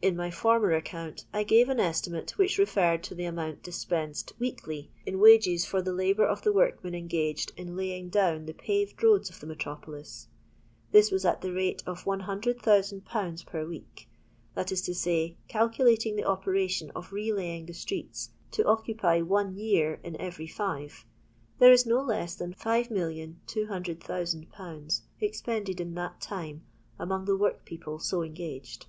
[0.00, 4.92] In my former account I gave an estimate which referred to tho amount dispensed weekly
[5.04, 9.28] in wages for the labour of the workmen engaged in lajring down the paved roads
[9.28, 10.28] of the metropolis.
[10.92, 13.44] This was at the rate of 100,000/.
[13.44, 14.08] per week;
[14.54, 19.98] that is to say, calculating the operation of relaying tho •treets to occupy one year
[20.04, 21.04] in every five,*
[21.58, 25.00] there is no less than 5,200,000/.
[25.20, 26.62] expended in that time
[27.00, 28.86] among the workpeople so engaged.